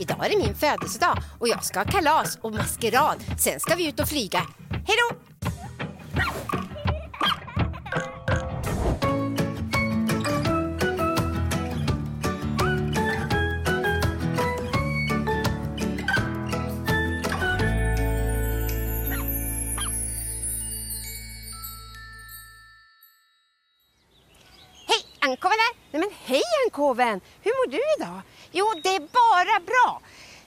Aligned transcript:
Idag 0.00 0.26
är 0.26 0.30
det 0.30 0.38
min 0.38 0.54
födelsedag 0.54 1.18
och 1.38 1.48
jag 1.48 1.64
ska 1.64 1.78
ha 1.80 1.86
kalas 1.86 2.38
och 2.40 2.52
maskerad. 2.52 3.24
Sen 3.38 3.60
ska 3.60 3.74
vi 3.74 3.88
ut 3.88 4.00
och 4.00 4.08
flyga. 4.08 4.38
Hej 4.70 4.96
då! 5.10 5.49
Ankoven 25.30 25.58
här! 25.58 25.76
Nej 25.90 26.00
men 26.00 26.10
hej 26.24 26.42
Ankoven! 26.66 27.20
Hur 27.42 27.50
mår 27.50 27.70
du 27.70 27.80
idag? 27.98 28.20
Jo, 28.52 28.66
det 28.82 28.88
är 28.88 29.00
bara 29.00 29.60
bra. 29.66 30.00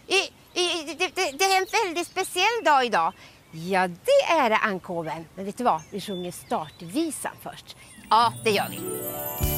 I, 0.08 0.20
i, 0.62 0.84
det, 0.84 1.16
det, 1.16 1.32
det 1.32 1.44
är 1.46 1.58
en 1.58 1.86
väldigt 1.86 2.08
speciell 2.08 2.64
dag 2.66 2.86
idag. 2.86 3.14
Ja, 3.52 3.88
det 3.88 4.34
är 4.34 4.50
det 4.50 4.58
Ankoven. 4.58 5.26
Men 5.36 5.46
vet 5.46 5.58
du 5.58 5.64
vad? 5.64 5.82
Vi 5.91 6.02
sjunger 6.02 6.32
startvisan 6.32 7.32
först. 7.41 7.76
Ja, 8.10 8.34
det 8.44 8.52
gör 8.52 8.68
vi. 8.70 9.52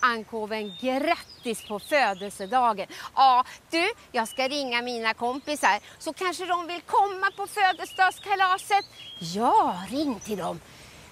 Ja, 0.00 0.08
Ankoven, 0.08 0.72
grattis 0.80 1.68
på 1.68 1.78
födelsedagen. 1.78 2.86
Ja, 3.14 3.44
du, 3.70 3.92
jag 4.12 4.28
ska 4.28 4.48
ringa 4.48 4.82
mina 4.82 5.14
kompisar 5.14 5.80
så 5.98 6.12
kanske 6.12 6.46
de 6.46 6.66
vill 6.66 6.80
komma 6.80 7.30
på 7.36 7.46
födelsedagskalaset. 7.46 8.84
Ja, 9.18 9.76
ring 9.90 10.20
till 10.20 10.38
dem. 10.38 10.60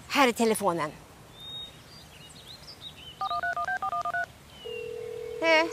Här 0.09 0.28
är 0.28 0.32
telefonen. 0.32 0.92
Eh, 5.42 5.66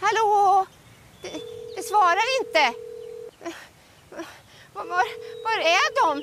hallå? 0.00 0.66
Det, 1.22 1.30
det 1.76 1.82
svarar 1.82 2.40
inte. 2.40 2.60
Eh, 3.44 3.54
var, 4.72 4.84
var, 4.84 5.04
var 5.44 5.58
är 5.58 6.04
de? 6.04 6.22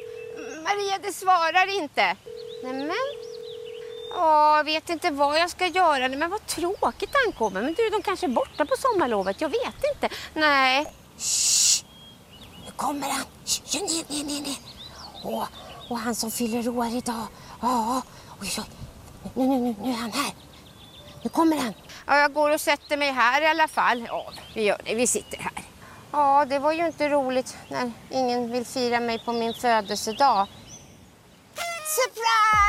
Maria, 0.63 0.97
det 1.03 1.13
svarar 1.13 1.81
inte. 1.81 2.15
Nämen. 2.63 3.22
Ja, 4.13 4.57
jag 4.57 4.63
vet 4.63 4.89
inte 4.89 5.11
vad 5.11 5.39
jag 5.39 5.49
ska 5.49 5.67
göra. 5.67 6.09
Men 6.09 6.29
vad 6.29 6.45
tråkigt 6.45 7.15
ankommer. 7.27 7.61
Men 7.61 7.73
du, 7.73 7.89
de 7.89 8.01
kanske 8.01 8.25
är 8.25 8.29
borta 8.29 8.65
på 8.65 8.75
sommarlovet. 8.79 9.41
Jag 9.41 9.49
vet 9.49 9.83
inte. 9.95 10.15
Nej. 10.33 10.85
Shh! 11.17 11.85
Nu 12.65 12.71
kommer 12.75 13.09
han. 13.09 13.25
Shh, 13.45 13.81
ner, 13.81 14.15
ner, 14.15 14.23
ner, 14.23 14.41
ner. 14.41 14.57
Åh, 15.23 15.45
och 15.89 15.99
han 15.99 16.15
som 16.15 16.31
fyller 16.31 16.69
år 16.69 16.87
idag. 16.87 17.27
Ja, 17.61 18.01
oj, 18.41 18.49
oj. 18.57 18.63
Nu, 19.33 19.47
nu, 19.47 19.57
nu, 19.57 19.75
nu 19.81 19.89
är 19.89 19.95
han 19.95 20.11
här. 20.11 20.33
Nu 21.23 21.29
kommer 21.29 21.57
han. 21.57 21.73
Ja, 22.07 22.17
jag 22.17 22.33
går 22.33 22.49
och 22.49 22.61
sätter 22.61 22.97
mig 22.97 23.11
här 23.11 23.41
i 23.41 23.47
alla 23.47 23.67
fall. 23.67 24.05
Ja, 24.07 24.31
vi 24.55 24.63
gör 24.63 24.81
det. 24.85 24.95
Vi 24.95 25.07
sitter 25.07 25.37
här. 25.37 25.63
Ja, 26.11 26.45
det 26.45 26.59
var 26.59 26.71
ju 26.71 26.85
inte 26.87 27.09
roligt 27.09 27.57
när 27.67 27.91
ingen 28.11 28.51
vill 28.51 28.65
fira 28.65 28.99
mig 28.99 29.19
på 29.25 29.33
min 29.33 29.53
födelsedag. 29.53 30.47
Surprise! 31.85 32.62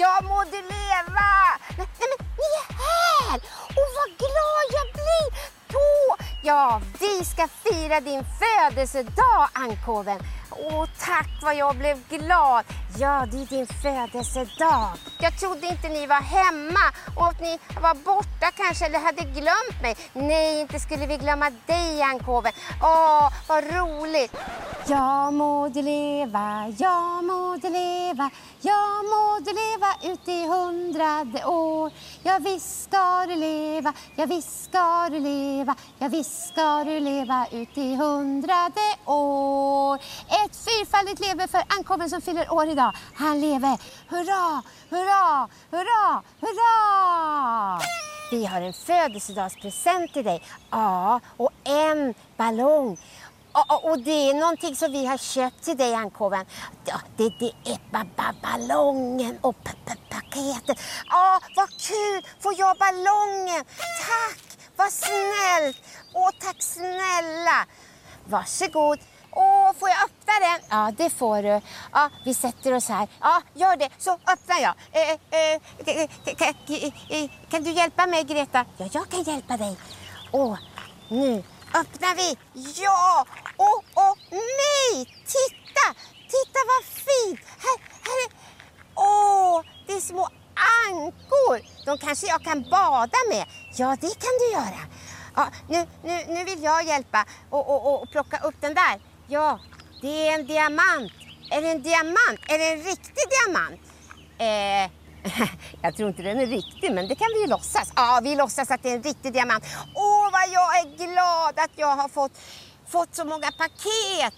Jag 0.00 0.24
du 0.50 0.56
leva! 0.56 1.30
Nej, 1.78 1.88
nej, 1.98 2.08
men 2.10 2.26
ni 2.40 2.50
är 2.60 2.72
här! 2.84 3.36
Och 3.78 3.88
vad 3.96 4.10
glad 4.18 4.66
jag 4.72 4.92
blir! 4.92 5.28
På! 5.72 6.16
Ja, 6.42 6.80
vi 7.00 7.24
ska 7.24 7.48
fira 7.48 8.00
din 8.00 8.24
födelsedag, 8.40 9.48
Ankoven. 9.52 10.18
Åh, 10.50 10.86
tack 10.98 11.28
vad 11.42 11.56
jag 11.56 11.76
blev 11.76 12.08
glad. 12.08 12.64
Ja, 12.98 13.26
det 13.30 13.36
är 13.42 13.46
din 13.46 13.66
födelsedag. 13.66 14.88
Jag 15.18 15.38
trodde 15.38 15.66
inte 15.66 15.88
ni 15.88 16.06
var 16.06 16.20
hemma 16.20 16.84
och 17.16 17.26
att 17.26 17.40
ni 17.40 17.58
var 17.82 17.94
borta 17.94 18.50
kanske 18.56 18.86
eller 18.86 18.98
hade 18.98 19.22
glömt 19.22 19.82
mig. 19.82 19.96
Nej, 20.12 20.60
inte 20.60 20.80
skulle 20.80 21.06
vi 21.06 21.16
glömma 21.16 21.50
dig, 21.66 22.02
Ankoven. 22.02 22.52
Åh, 22.82 23.32
vad 23.48 23.64
roligt. 23.64 24.36
Jag 24.86 25.72
du 25.72 25.82
leva, 25.82 26.72
jag 26.78 27.24
du 27.62 27.70
leva, 27.70 28.30
jag 28.60 29.44
du 29.44 29.52
leva 29.52 30.12
ut 30.12 30.28
i 30.28 30.46
hundrade 30.46 31.44
år. 31.44 31.92
Ja, 32.22 32.38
visst 32.38 32.82
ska 32.82 33.26
du 33.28 33.34
leva, 33.34 33.92
ja, 34.16 34.26
visst 34.26 34.64
ska 34.64 35.08
du 35.10 35.18
leva, 35.18 35.74
ja, 35.98 36.08
visst 36.08 36.48
ska 36.48 36.84
du 36.84 37.00
leva 37.00 37.46
ut 37.52 37.78
i 37.78 37.94
hundrade 37.96 38.80
år. 39.04 39.96
Ett 40.28 40.56
fyrfaldigt 40.56 41.20
leve 41.20 41.48
för 41.48 41.62
ankommen 41.78 42.10
som 42.10 42.20
fyller 42.20 42.52
år 42.52 42.68
idag. 42.68 42.92
Han 43.14 43.40
lever. 43.40 43.78
Hurra, 44.08 44.62
hurra, 44.90 45.48
hurra, 45.70 46.22
hurra! 46.40 47.80
Vi 48.30 48.46
har 48.46 48.60
en 48.60 48.72
födelsedagspresent 48.72 50.12
till 50.12 50.24
dig. 50.24 50.42
Ja, 50.70 51.20
och 51.36 51.50
en 51.64 52.14
ballong. 52.36 52.98
Och, 53.52 53.90
Och 53.90 53.98
det 53.98 54.30
är 54.30 54.34
någonting 54.34 54.76
som 54.76 54.92
vi 54.92 55.06
har 55.06 55.18
köpt 55.18 55.64
till 55.64 55.76
dig, 55.76 55.94
Ankoven. 55.94 56.46
Det, 57.16 57.32
det 57.38 57.52
är 57.64 57.92
ba, 57.92 58.04
ba, 58.16 58.32
ballongen 58.42 59.38
och 59.40 59.64
p, 59.64 59.70
p, 59.84 59.92
paketet. 60.10 60.78
Ja, 61.10 61.40
vad 61.56 61.68
kul! 61.68 62.22
Får 62.40 62.54
jag 62.58 62.76
ballongen? 62.78 63.64
Tack! 64.06 64.58
Vad 64.76 64.92
snällt! 64.92 65.82
Åh, 66.14 66.30
tack 66.40 66.62
snälla! 66.62 67.66
Varsågod. 68.24 68.98
Åh, 69.32 69.72
får 69.78 69.88
jag 69.88 69.98
öppna 70.04 70.32
den? 70.40 70.60
Ja, 70.70 70.92
det 70.96 71.10
får 71.10 71.42
du. 71.42 71.60
Ja, 71.92 72.10
vi 72.24 72.34
sätter 72.34 72.74
oss 72.74 72.88
här. 72.88 73.08
Ja, 73.20 73.42
gör 73.54 73.76
det. 73.76 73.88
Så 73.98 74.12
öppnar 74.12 74.60
jag. 74.60 74.74
Eh, 74.92 75.10
eh, 75.10 75.54
eh 75.86 76.34
kan, 76.36 76.54
eh, 77.08 77.30
kan 77.50 77.62
du 77.62 77.70
hjälpa 77.70 78.06
mig, 78.06 78.24
Greta? 78.24 78.64
Ja, 78.76 78.88
jag 78.92 79.08
kan 79.08 79.22
hjälpa 79.22 79.56
dig. 79.56 79.76
Åh, 80.32 80.58
nu 81.08 81.42
öppnar 81.74 82.14
vi. 82.14 82.36
Ja! 82.82 83.26
Åh, 83.56 83.80
åh, 83.94 84.14
nej! 84.30 85.04
Titta! 85.04 85.86
Titta 86.28 86.58
vad 86.70 86.84
fint! 86.84 87.40
Här, 87.58 87.76
här 88.06 88.16
är... 88.24 88.30
Åh, 88.94 89.62
det 89.86 89.92
är 89.92 90.00
små 90.00 90.28
ankor. 90.88 91.60
De 91.86 91.98
kanske 91.98 92.26
jag 92.26 92.42
kan 92.42 92.62
bada 92.70 93.18
med. 93.28 93.46
Ja, 93.76 93.96
det 94.00 94.18
kan 94.24 94.34
du 94.40 94.52
göra. 94.52 94.80
Ja, 95.36 95.48
nu, 95.68 95.86
nu, 96.04 96.24
nu 96.34 96.44
vill 96.44 96.62
jag 96.62 96.84
hjälpa 96.84 97.26
och, 97.50 97.68
och, 97.70 97.86
och, 97.86 98.02
och 98.02 98.10
plocka 98.10 98.38
upp 98.38 98.54
den 98.60 98.74
där. 98.74 99.00
Ja, 99.28 99.60
det 100.02 100.28
är 100.28 100.38
en 100.38 100.46
diamant. 100.46 101.12
Är 101.50 101.62
det 101.62 101.70
en 101.70 101.82
diamant? 101.82 102.40
Är 102.48 102.58
det 102.58 102.72
en 102.72 102.82
riktig 102.82 103.24
diamant? 103.30 103.80
Eh, 104.38 104.99
jag 105.82 105.96
tror 105.96 106.08
inte 106.08 106.22
den 106.22 106.38
är 106.38 106.46
riktig, 106.46 106.92
men 106.92 107.08
det 107.08 107.14
kan 107.14 107.28
vi 107.34 107.40
ju 107.40 107.46
låtsas. 107.46 107.92
Ja, 107.96 108.20
vi 108.22 108.36
låtsas 108.36 108.70
att 108.70 108.82
det 108.82 108.90
är 108.90 108.96
en 108.96 109.02
riktig 109.02 109.32
diamant. 109.32 109.64
Åh, 109.94 110.30
vad 110.32 110.48
jag 110.52 110.78
är 110.78 110.96
glad 110.96 111.64
att 111.64 111.70
jag 111.76 111.96
har 111.96 112.08
fått, 112.08 112.32
fått 112.88 113.14
så 113.14 113.24
många 113.24 113.52
paket. 113.52 114.34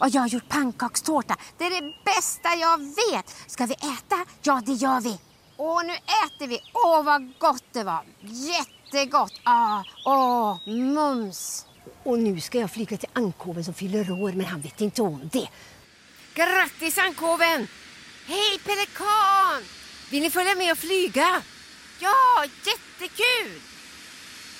Och 0.00 0.08
jag 0.08 0.20
har 0.20 0.28
gjort 0.28 0.48
pannkakstårta. 0.48 1.36
Det 1.58 1.64
är 1.64 1.70
det 1.70 1.94
bästa 2.04 2.48
jag 2.54 2.78
vet. 2.78 3.34
Ska 3.46 3.66
vi 3.66 3.74
äta? 3.74 4.16
Ja, 4.42 4.62
det 4.66 4.72
gör 4.72 5.00
vi. 5.00 5.18
Åh, 5.56 5.84
nu 5.84 5.92
äter 5.92 6.46
vi. 6.46 6.58
Åh, 6.72 7.02
vad 7.02 7.38
gott 7.38 7.64
det 7.72 7.84
var. 7.84 8.02
Jättegott. 8.20 9.40
Ah, 9.44 9.82
åh, 10.04 10.58
mums. 10.66 11.66
Och 12.02 12.18
nu 12.18 12.40
ska 12.40 12.58
jag 12.58 12.70
flyga 12.70 12.96
till 12.96 13.08
ankoven 13.12 13.64
som 13.64 13.74
fyller 13.74 14.10
år, 14.10 14.32
men 14.32 14.46
han 14.46 14.60
vet 14.60 14.80
inte 14.80 15.02
om 15.02 15.30
det. 15.32 15.48
Grattis 16.34 16.98
ankoven! 16.98 17.68
Hej 18.26 18.58
pelikan! 18.64 19.83
Vill 20.14 20.22
ni 20.22 20.30
följa 20.30 20.54
med 20.54 20.72
och 20.72 20.78
flyga? 20.78 21.42
Ja, 21.98 22.44
jättekul! 22.44 23.60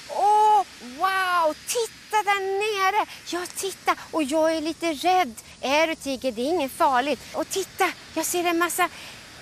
Åh, 0.09 0.63
wow! 0.81 1.55
Titta 1.67 2.23
där 2.25 2.41
nere! 2.41 3.07
Ja, 3.27 3.47
titta! 3.57 3.97
Och 4.11 4.23
jag 4.23 4.57
är 4.57 4.61
lite 4.61 4.93
rädd. 4.93 5.35
Är 5.61 5.87
du 5.87 5.95
tiger? 5.95 6.33
Det 6.33 6.43
är 6.43 6.51
inget 6.51 6.73
farligt. 6.73 7.21
Och 7.35 7.49
titta, 7.49 7.93
jag 8.15 8.27
ser 8.27 8.45
en 8.45 8.59
massa 8.59 8.89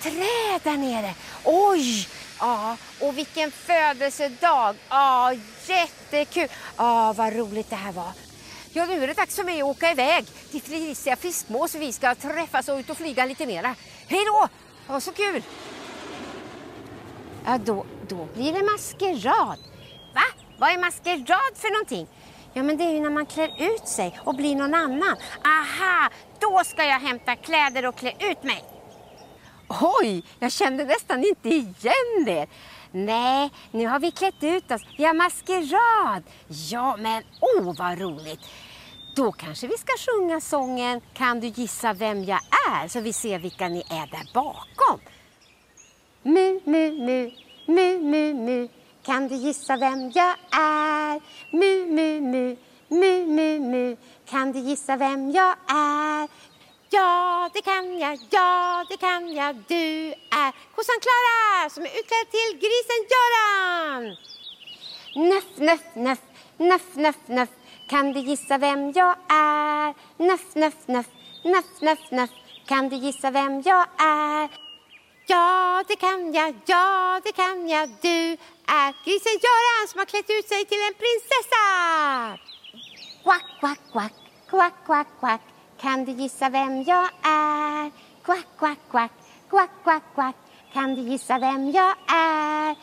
träd 0.01 0.61
där 0.63 0.77
nere. 0.77 1.13
Oj! 1.43 2.07
Ja, 2.39 2.77
och 2.99 3.17
vilken 3.17 3.51
födelsedag! 3.51 4.75
Ja, 4.89 5.33
jättekul! 5.67 6.47
Ja, 6.77 7.13
vad 7.13 7.33
roligt 7.33 7.69
det 7.69 7.75
här 7.75 7.91
var. 7.91 8.11
Ja, 8.73 8.85
nu 8.85 9.03
är 9.03 9.07
det 9.07 9.13
dags 9.13 9.35
för 9.35 9.43
mig 9.43 9.61
att 9.61 9.67
åka 9.67 9.91
iväg 9.91 10.25
till 10.51 10.61
Felicia 10.61 11.15
Fiskmås. 11.15 11.75
Vi 11.75 11.93
ska 11.93 12.15
träffas 12.15 12.69
och 12.69 12.77
ut 12.77 12.89
och 12.89 12.97
flyga 12.97 13.25
lite 13.25 13.45
mera. 13.45 13.75
Hej 14.07 14.25
då! 14.25 14.49
Ha 14.87 15.01
så 15.01 15.11
kul! 15.11 15.43
Ja, 17.45 17.57
då, 17.57 17.85
då 18.07 18.27
blir 18.33 18.53
det 18.53 18.63
maskerad. 18.63 19.59
Va? 20.13 20.21
Vad 20.57 20.69
är 20.69 20.77
maskerad 20.77 21.53
för 21.55 21.73
någonting? 21.73 22.07
Ja, 22.53 22.63
men 22.63 22.77
det 22.77 22.83
är 22.83 22.91
ju 22.91 22.99
när 22.99 23.09
man 23.09 23.25
klär 23.25 23.51
ut 23.59 23.87
sig 23.87 24.19
och 24.23 24.35
blir 24.35 24.55
någon 24.55 24.73
annan. 24.73 25.17
Aha, 25.43 26.09
då 26.39 26.61
ska 26.65 26.83
jag 26.83 26.99
hämta 26.99 27.35
kläder 27.35 27.85
och 27.85 27.95
klä 27.95 28.11
ut 28.19 28.43
mig. 28.43 28.63
Oj, 30.01 30.23
jag 30.39 30.51
kände 30.51 30.83
nästan 30.83 31.23
inte 31.23 31.49
igen 31.49 32.27
er. 32.27 32.47
Nej, 32.91 33.49
nu 33.71 33.87
har 33.87 33.99
vi 33.99 34.11
klätt 34.11 34.43
ut 34.43 34.71
oss. 34.71 34.81
Vi 34.97 35.05
har 35.05 35.13
maskerad. 35.13 36.23
Ja, 36.47 36.97
men 36.97 37.23
oh 37.41 37.75
vad 37.77 37.99
roligt. 37.99 38.39
Då 39.15 39.31
kanske 39.31 39.67
vi 39.67 39.77
ska 39.77 39.93
sjunga 39.97 40.41
sången 40.41 41.01
Kan 41.13 41.39
du 41.39 41.47
gissa 41.47 41.93
vem 41.93 42.23
jag 42.23 42.39
är? 42.71 42.87
Så 42.87 42.99
vi 42.99 43.13
ser 43.13 43.39
vilka 43.39 43.67
ni 43.67 43.79
är 43.79 44.07
där 44.11 44.33
bakom. 44.33 44.99
Mu, 46.25 46.59
mu, 46.65 46.91
mu, 46.91 47.31
mu, 47.67 47.99
mu, 47.99 48.33
mu. 48.33 48.67
Kan 49.03 49.27
du 49.27 49.35
gissa 49.35 49.77
vem 49.77 50.11
jag 50.11 50.35
är? 50.51 51.21
Mu, 51.51 51.85
mu, 51.85 52.21
mu, 52.21 52.55
mu, 52.89 53.25
mu, 53.25 53.59
mu. 53.59 53.97
Kan 54.29 54.51
du 54.51 54.59
gissa 54.59 54.95
vem 54.95 55.31
jag 55.31 55.55
är? 55.67 56.27
Ja, 56.89 57.49
det 57.53 57.61
kan 57.61 57.99
jag, 57.99 58.19
ja, 58.29 58.85
det 58.89 58.97
kan 58.97 59.33
jag. 59.33 59.55
Du 59.67 60.07
är 60.11 60.51
kossan 60.75 60.99
Klara 61.01 61.69
som 61.69 61.83
är 61.83 61.99
utklädd 61.99 62.29
till 62.31 62.59
grisen 62.63 63.01
Göran. 63.13 64.15
Nöff, 65.15 65.57
nöff, 65.57 65.95
nöff, 65.95 66.21
nöff, 66.57 66.95
nöff, 66.95 67.27
nöff. 67.27 67.49
Kan 67.89 68.13
du 68.13 68.19
gissa 68.19 68.57
vem 68.57 68.91
jag 68.91 69.15
är? 69.29 69.93
Nöff, 70.17 70.55
nöff, 70.55 70.87
nöff, 70.87 71.07
nöff, 71.43 71.81
nöff, 71.81 72.11
nöff. 72.11 72.29
Kan 72.67 72.89
du 72.89 72.95
gissa 72.95 73.31
vem 73.31 73.61
jag 73.61 73.87
är? 73.99 74.62
Ja, 75.33 75.83
det 75.87 75.95
kan 75.95 76.33
jag, 76.33 76.55
ja, 76.65 77.19
det 77.23 77.31
kan 77.31 77.67
jag. 77.67 77.89
Du 78.01 78.37
är 78.79 79.05
grisen 79.05 79.37
Göran 79.45 79.87
som 79.87 79.99
har 79.99 80.05
klätt 80.05 80.29
ut 80.29 80.47
sig 80.47 80.65
till 80.65 80.81
en 80.87 80.93
prinsessa. 81.03 81.65
Quack, 83.23 83.45
quack, 83.59 83.79
quack, 83.91 84.13
quack, 84.49 84.73
quack, 84.85 85.07
quack. 85.19 85.41
Kan 85.81 86.05
du 86.05 86.11
gissa 86.11 86.49
vem 86.49 86.83
jag 86.83 87.09
är? 87.23 87.91
Quack, 88.23 88.47
quack, 88.59 88.79
quack, 88.91 89.11
quack, 89.49 89.69
quack, 89.83 90.03
quack. 90.15 90.35
Kan 90.73 90.95
du 90.95 91.01
gissa 91.01 91.39
vem 91.39 91.71
jag 91.71 91.95
är? 92.07 92.75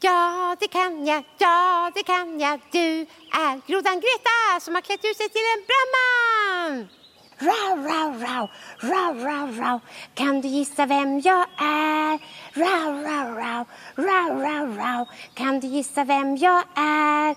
Ja, 0.00 0.56
det 0.60 0.68
kan 0.68 1.06
jag, 1.06 1.24
ja, 1.38 1.90
det 1.94 2.02
kan 2.02 2.40
jag. 2.40 2.60
Du 2.70 3.06
är 3.44 3.66
grodan 3.66 4.00
Greta 4.00 4.60
som 4.60 4.74
har 4.74 4.82
klätt 4.82 5.04
ut 5.04 5.16
sig 5.16 5.28
till 5.28 5.46
en 5.54 5.64
brandman. 5.68 6.97
Rau, 7.40 7.76
rau, 7.76 8.12
rau, 8.18 8.48
rau, 8.80 9.14
rau, 9.14 9.46
rau. 9.60 9.80
Kan 10.14 10.40
du 10.40 10.48
gissa 10.48 10.86
vem 10.86 11.20
jag 11.20 11.46
är? 11.58 12.18
Rau, 12.54 13.02
rau, 13.02 13.34
rau, 13.34 13.64
rau, 13.96 14.40
rau, 14.42 14.66
rau. 14.76 15.06
Kan 15.34 15.60
du 15.60 15.66
gissa 15.66 16.04
vem 16.04 16.36
jag 16.36 16.62
är? 16.74 17.36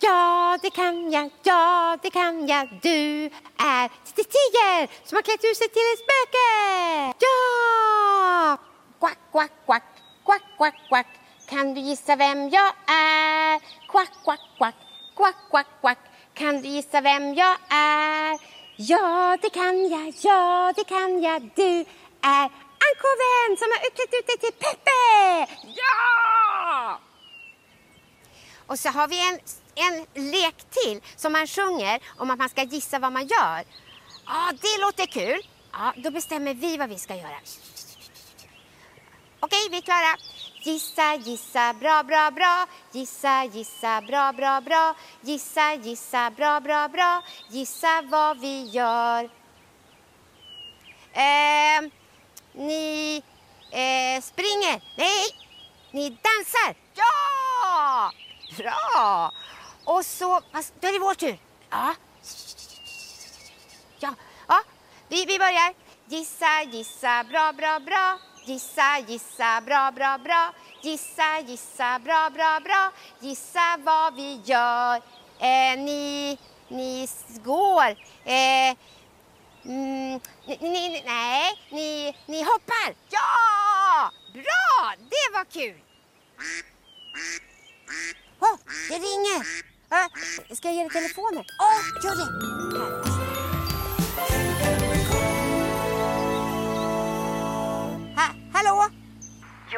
Ja, 0.00 0.58
det 0.62 0.70
kan 0.70 1.10
jag, 1.10 1.30
ja, 1.42 1.96
det 2.02 2.10
kan 2.10 2.46
jag. 2.46 2.68
Du 2.82 3.24
är 3.56 3.88
Titti 4.04 4.24
Tiger 4.24 4.88
som 5.04 5.16
har 5.16 5.22
klätt 5.22 5.44
ut 5.44 5.56
sig 5.56 5.68
till 5.68 5.92
ett 5.92 5.98
spöke. 5.98 6.48
Ja! 7.18 8.56
Quack, 9.00 9.18
quack, 9.32 9.52
quack, 9.66 9.84
quack, 10.24 10.42
quack, 10.56 10.74
quack. 10.88 11.06
Kan 11.48 11.74
du 11.74 11.80
gissa 11.80 12.16
vem 12.16 12.48
jag 12.48 12.72
är? 12.86 13.60
Quack, 13.88 14.10
quack, 14.24 14.40
quack, 14.58 14.74
quack, 15.16 15.36
quack, 15.50 15.66
quack. 15.80 15.98
Kan 16.34 16.62
du 16.62 16.68
gissa 16.68 17.00
vem 17.00 17.34
jag 17.34 17.56
är? 17.70 18.55
Ja, 18.78 19.38
det 19.42 19.50
kan 19.50 19.88
jag, 19.88 20.14
ja, 20.20 20.72
det 20.76 20.84
kan 20.84 21.22
jag. 21.22 21.50
Du 21.54 21.84
är 22.20 22.50
ankoven 22.86 23.56
som 23.58 23.68
har 23.70 23.86
utklätt 23.86 24.14
ut 24.20 24.26
dig 24.26 24.38
till 24.38 24.58
Peppe. 24.58 25.52
Ja! 25.76 27.00
Och 28.66 28.78
så 28.78 28.88
har 28.88 29.08
vi 29.08 29.28
en, 29.28 29.38
en 29.74 30.30
lek 30.30 30.56
till 30.70 31.00
som 31.16 31.32
man 31.32 31.46
sjunger 31.46 32.00
om 32.18 32.30
att 32.30 32.38
man 32.38 32.48
ska 32.48 32.62
gissa 32.62 32.98
vad 32.98 33.12
man 33.12 33.26
gör. 33.26 33.64
Ja, 34.26 34.52
det 34.52 34.80
låter 34.80 35.06
kul. 35.06 35.40
Ja, 35.72 35.94
då 35.96 36.10
bestämmer 36.10 36.54
vi 36.54 36.76
vad 36.76 36.88
vi 36.88 36.98
ska 36.98 37.14
göra. 37.14 37.40
Okej, 39.40 39.68
vi 39.70 39.76
är 39.76 39.82
klara. 39.82 40.16
Gissa, 40.66 41.14
gissa, 41.14 41.72
bra, 41.74 42.02
bra, 42.02 42.30
bra. 42.30 42.66
Gissa, 42.92 43.44
gissa, 43.44 44.00
bra, 44.00 44.32
bra, 44.32 44.60
bra. 44.60 44.94
Gissa, 45.22 45.74
gissa, 45.74 46.30
bra, 46.30 46.60
bra, 46.60 46.88
bra. 46.88 47.22
Gissa 47.50 48.02
vad 48.02 48.40
vi 48.40 48.62
gör. 48.62 49.30
Eh, 51.12 51.90
ni 52.52 53.22
eh, 53.70 54.22
springer. 54.22 54.82
Nej, 54.96 55.24
ni 55.90 56.10
dansar. 56.10 56.74
Ja! 56.94 58.12
Bra! 58.56 59.32
Och 59.84 60.04
så, 60.04 60.40
fast 60.52 60.74
då 60.80 60.88
är 60.88 60.92
det 60.92 60.98
vår 60.98 61.14
tur. 61.14 61.38
Ja. 61.70 61.94
Ja, 63.98 64.14
ja. 64.48 64.62
Vi, 65.08 65.24
vi 65.24 65.38
börjar. 65.38 65.74
Gissa, 66.06 66.62
gissa, 66.62 67.24
bra, 67.24 67.52
bra, 67.52 67.80
bra. 67.80 68.18
Gissa, 68.46 68.98
gissa, 69.08 69.60
bra, 69.60 69.90
bra, 69.90 70.18
bra. 70.18 70.54
Gissa, 70.82 71.40
gissa, 71.40 71.98
bra, 71.98 72.30
bra, 72.30 72.60
bra. 72.60 72.92
Gissa 73.20 73.76
vad 73.84 74.14
vi 74.14 74.40
gör. 74.44 74.96
Eh, 75.38 75.78
ni, 75.78 76.38
ni 76.68 77.08
går. 77.44 77.90
Eh, 78.24 78.76
mm, 79.64 80.20
ni, 80.46 80.58
ni, 80.60 81.02
nej, 81.06 81.52
ni, 81.70 82.16
ni 82.26 82.42
hoppar. 82.42 82.94
Ja! 83.10 84.12
Bra! 84.32 84.94
Det 85.10 85.32
var 85.32 85.44
kul. 85.44 85.80
Åh, 88.40 88.58
det 88.88 88.94
ringer. 88.94 89.40
Uh, 89.92 90.54
ska 90.54 90.68
jag 90.68 90.74
ge 90.74 90.82
dig 90.82 90.90
telefonen? 90.90 91.44
Åh, 91.60 92.04
gör 92.04 92.16
det. 92.16 93.05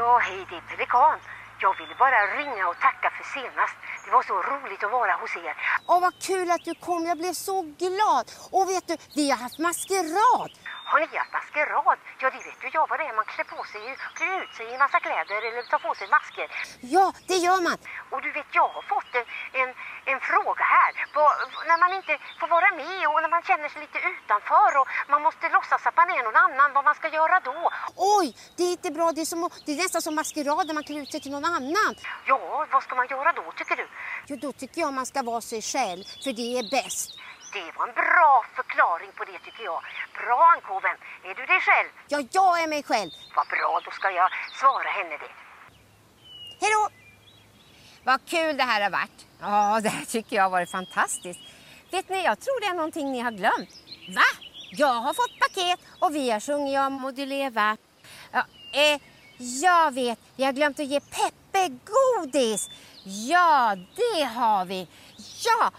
Ja, 0.01 0.19
hej, 0.19 0.47
det 0.51 0.57
är 0.57 0.61
Pelikan. 0.61 1.19
Jag 1.61 1.75
ville 1.79 1.95
bara 1.99 2.21
ringa 2.39 2.69
och 2.69 2.79
tacka 2.87 3.09
för 3.17 3.25
senast. 3.41 3.77
Det 4.05 4.11
var 4.11 4.23
så 4.23 4.37
roligt 4.51 4.85
att 4.85 4.91
vara 4.91 5.13
hos 5.13 5.37
er. 5.37 5.55
Åh, 5.87 6.01
vad 6.01 6.15
kul 6.23 6.51
att 6.51 6.65
du 6.65 6.75
kom. 6.75 7.07
Jag 7.07 7.19
blev 7.19 7.33
så 7.33 7.63
glad. 7.63 8.27
Och 8.57 8.69
vet 8.71 8.87
du, 8.89 8.97
vi 9.15 9.31
har 9.31 9.39
haft 9.39 9.59
maskerad. 9.59 10.51
Har 10.91 10.99
ni 11.01 11.07
haft 11.23 11.33
maskerad? 11.39 11.99
Ja, 12.23 12.31
det 12.35 12.43
vet 12.49 12.65
ju 12.65 12.69
jag 12.79 12.87
vad 12.91 12.99
det 13.01 13.07
är. 13.11 13.15
Man 13.21 13.25
klär 13.33 13.45
på 13.57 13.61
sig, 13.73 13.83
klär 14.19 14.43
ut 14.43 14.53
sig 14.57 14.67
i 14.71 14.73
en 14.75 14.79
massa 14.85 15.01
kläder 15.07 15.39
eller 15.49 15.63
tar 15.73 15.79
på 15.87 15.95
sig 15.99 16.07
masker. 16.17 16.47
Ja, 16.97 17.07
det 17.31 17.39
gör 17.47 17.61
man. 17.69 17.79
Och 18.13 18.21
du 18.25 18.31
vet, 18.39 18.47
jag 18.61 18.69
har 18.77 18.83
fått 18.95 19.11
en, 19.21 19.27
en, 19.61 19.71
en 20.13 20.21
fråga 20.31 20.65
här. 20.77 20.93
Vad- 21.15 21.37
när 21.71 21.79
man 21.85 21.93
inte 21.99 22.13
får 22.41 22.49
vara 22.57 22.71
med 22.83 23.03
och 23.13 23.19
när 23.25 23.29
man 23.37 23.43
känner 23.43 23.69
sig 23.69 23.81
lite 23.81 23.99
utanför 24.15 24.71
och 24.81 24.87
man 25.13 25.23
måste 25.27 25.49
låtsas 25.57 25.87
att 25.87 25.97
man 25.97 26.11
är 26.17 26.23
någon 26.27 26.37
annan, 26.47 26.73
vad 26.77 26.85
man 26.89 26.95
ska 27.01 27.09
göra 27.19 27.37
då. 27.41 27.71
Oj, 28.19 28.27
det 28.57 28.63
är 28.69 28.73
inte 28.79 28.91
bra. 28.91 29.07
Det 29.13 29.21
är, 29.21 29.31
som, 29.35 29.51
det 29.67 29.73
är 29.73 29.77
nästan 29.85 30.03
som 30.03 30.15
maskerad 30.15 30.67
när 30.67 30.75
man 30.75 30.85
klär 30.85 31.01
ut 31.03 31.11
sig 31.13 31.21
till 31.21 31.33
någon 31.37 31.45
annan. 31.45 31.95
Ja, 32.31 32.67
vad 32.73 32.83
ska 32.83 32.95
man 32.95 33.07
göra 33.15 33.33
då, 33.33 33.45
tycker 33.57 33.77
du? 33.77 33.87
Jo, 34.27 34.37
då 34.45 34.53
tycker 34.53 34.81
jag 34.81 34.93
man 34.93 35.07
ska 35.07 35.23
vara 35.23 35.41
sig 35.41 35.63
själv, 35.63 36.03
för 36.25 36.33
det 36.41 36.49
är 36.59 36.65
bäst. 36.71 37.19
Det 37.53 37.73
var 37.77 37.89
en 37.89 37.95
bra 37.95 38.45
förklaring 38.57 39.11
på 39.17 39.25
det, 39.25 39.39
tycker 39.39 39.65
jag. 39.65 39.81
Bra, 40.15 40.53
Ankoven. 40.55 40.97
Är 41.25 41.35
du 41.35 41.47
dig 41.47 41.61
själv? 41.61 41.89
Ja, 42.09 42.19
jag 42.33 42.63
är 42.63 42.69
mig 42.69 42.83
själv. 42.83 43.11
Vad 43.37 43.47
bra, 43.49 43.81
då 43.85 43.91
ska 43.91 44.11
jag 44.11 44.31
svara 44.61 44.89
henne 44.89 45.17
det. 45.17 45.33
Hej 46.61 46.71
då! 46.73 46.89
Vad 48.05 48.27
kul 48.27 48.57
det 48.57 48.63
här 48.63 48.81
har 48.81 48.91
varit. 48.91 49.27
Ja, 49.41 49.81
det 49.83 49.89
här 49.89 50.05
tycker 50.05 50.37
jag 50.37 50.43
har 50.43 50.51
varit 50.51 50.71
fantastiskt. 50.71 51.41
Vet 51.91 52.09
ni, 52.09 52.25
jag 52.25 52.41
tror 52.41 52.61
det 52.61 52.67
är 52.67 52.75
någonting 52.75 53.13
ni 53.13 53.21
har 53.21 53.31
glömt. 53.31 53.71
Va? 54.17 54.29
Jag 54.71 54.95
har 54.95 55.15
fått 55.15 55.39
paket 55.41 55.81
och 56.01 56.15
vi 56.15 56.31
har 56.31 56.41
sjungit 56.41 56.79
om 56.79 56.93
Må 56.93 57.11
du 57.11 57.27
leva. 57.27 57.77
Ja, 58.33 58.45
eh, 58.73 59.01
jag 59.39 59.95
vet, 59.95 60.19
vi 60.37 60.45
har 60.45 60.53
glömt 60.53 60.81
att 60.81 60.87
ge 60.87 61.01
Peppe 61.01 61.79
godis. 61.85 62.71
Ja, 63.05 63.77
det 63.97 64.25
har 64.25 64.65
vi. 64.65 64.89
Ja, 65.45 65.71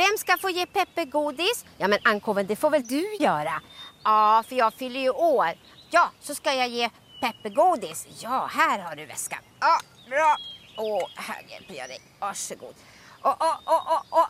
vem 0.00 0.18
ska 0.18 0.36
få 0.36 0.50
ge 0.50 0.66
Peppe 0.66 1.04
godis? 1.04 1.64
Ja, 1.78 1.88
men 1.88 1.98
ankoven, 2.04 2.46
det 2.46 2.56
får 2.56 2.70
väl 2.70 2.86
du 2.86 3.16
göra? 3.20 3.62
Ja, 4.04 4.44
för 4.48 4.56
jag 4.56 4.74
fyller 4.74 5.00
ju 5.00 5.10
år. 5.10 5.50
Ja, 5.90 6.10
så 6.20 6.34
ska 6.34 6.52
jag 6.52 6.68
ge 6.68 6.90
Peppe 7.20 7.48
godis. 7.48 8.06
Ja, 8.22 8.50
här 8.52 8.78
har 8.78 8.96
du 8.96 9.06
väskan. 9.06 9.38
Ja, 9.60 9.80
bra. 10.08 10.36
Åh, 10.76 11.08
här 11.14 11.42
hjälper 11.48 11.74
jag 11.74 11.88
dig. 11.88 12.00
Varsågod. 12.18 12.74
Åh, 13.22 13.36
åh, 13.40 13.56
åh, 13.66 13.82
åh, 13.86 14.02
åh. 14.10 14.26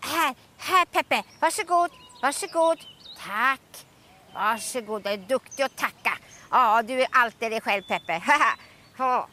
Här, 0.00 0.34
här 0.58 0.84
Peppe. 0.84 1.22
Varsågod, 1.40 1.90
varsågod. 2.22 2.78
Tack. 3.26 3.86
Varsågod, 4.34 5.02
du 5.02 5.10
är 5.10 5.16
duktig 5.16 5.62
att 5.62 5.76
tacka. 5.76 6.18
Ja, 6.50 6.82
du 6.82 7.02
är 7.02 7.08
alltid 7.12 7.50
dig 7.50 7.60
själv 7.60 7.82
Peppe. 7.82 8.22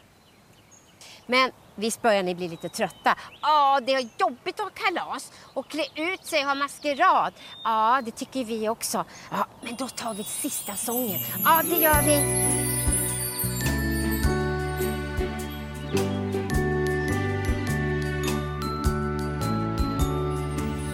Men 1.26 1.52
visst 1.82 2.02
börjar 2.02 2.24
ni 2.24 2.36
bli 2.36 2.48
lite 2.48 2.70
trötta? 2.70 3.16
Ja, 3.42 3.80
det 3.86 3.94
är 3.94 4.10
jobbigt 4.20 4.60
att 4.60 4.66
ha 4.66 4.70
kalas 4.70 5.32
och 5.54 5.68
klä 5.68 5.84
ut 5.96 6.26
sig 6.26 6.40
och 6.40 6.48
ha 6.48 6.56
maskerad. 6.56 7.34
Ja, 7.64 8.02
det 8.06 8.12
tycker 8.12 8.44
vi 8.44 8.70
också. 8.70 9.06
Ja, 9.32 9.48
men 9.62 9.76
då 9.76 9.88
tar 9.88 10.14
vi 10.14 10.24
sista 10.24 10.76
sången. 10.76 11.20
Ja, 11.46 11.62
det 11.64 11.76
gör 11.76 12.02
vi. 12.02 12.18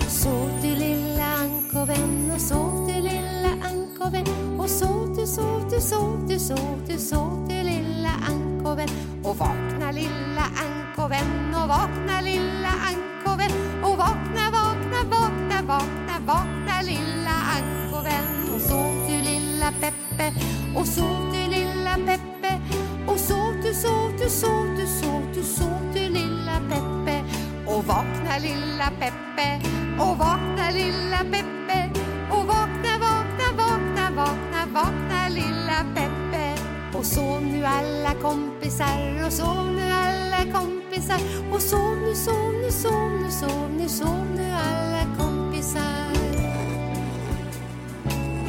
Sov 0.10 0.50
du 0.62 0.76
lilla 0.76 1.26
ankoven 1.26 2.32
och 2.36 2.42
sov 2.42 2.88
du 2.88 3.02
lilla 3.02 3.50
ankoven 3.64 4.60
och 4.60 4.70
sov 4.70 5.16
du, 5.16 5.28
sov 5.28 5.70
du, 5.70 5.82
sov 5.82 6.28
du, 6.28 6.40
sov 6.40 6.86
du, 6.88 6.98
sov 6.98 7.48
du 7.48 7.64
lilla 7.64 8.10
ankoven 8.28 8.90
och 9.24 9.38
vakna 9.38 9.92
lilla 9.92 10.42
ankoven 10.42 10.77
och 11.08 11.68
vakna 11.68 12.22
lilla 12.22 12.70
ankoven. 12.90 13.52
Och 13.84 13.98
vakna, 13.98 14.52
vakna, 14.52 15.04
vakna, 15.10 15.62
vakna, 15.62 16.20
vakna 16.26 16.82
lilla 16.82 17.36
ankoven. 17.56 18.54
Och 18.56 18.62
sov 18.62 19.08
du 19.08 19.22
lilla 19.22 19.72
Peppe? 19.82 20.34
Och 20.76 20.88
sov 20.88 21.32
du 21.34 21.52
lilla 21.52 21.96
Peppe? 21.96 22.62
Och 23.08 23.20
sov 23.20 23.54
du, 23.64 23.74
sov 23.74 24.12
du, 24.20 24.30
sov 24.30 24.78
du, 24.78 24.88
sov 24.88 25.24
du, 25.34 25.44
sov 25.44 25.94
du 25.94 26.10
lilla 26.10 26.62
Peppe? 26.70 27.24
Och 27.68 27.86
vakna 27.86 28.38
lilla 28.42 28.92
Peppe. 29.00 29.62
Och 30.00 30.18
vakna 30.18 30.70
lilla 30.72 31.18
Peppe. 31.32 31.90
Och 32.32 32.48
vakna, 32.48 32.94
vakna, 33.00 33.48
vakna, 33.58 34.10
vakna, 34.16 34.66
vakna 34.74 35.30
lilla 35.30 35.86
Peppe. 35.96 36.62
Och 36.98 37.06
sov 37.06 37.42
nu 37.44 37.66
alla 37.66 38.14
kompisar. 38.22 39.26
Och 39.26 39.34
sov 39.34 39.72
nu 39.72 39.92
alla 39.92 40.44
kompisar 40.54 40.77
kompisar 40.98 41.20
Och 41.54 41.62
sov 41.62 41.98
nu, 41.98 42.16
sov 42.16 42.54
nu, 42.62 42.72
sov 42.72 43.12
nu, 43.24 43.32
sov 43.32 43.70
nu, 43.78 43.90
sov 43.90 44.26
nu 44.36 44.52
alla 44.52 45.18
kompisar 45.18 46.14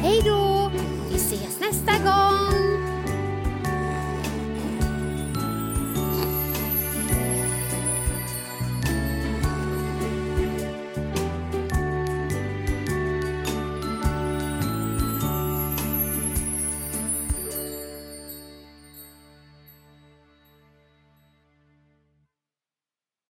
Hej 0.01 0.21
då! 0.25 0.48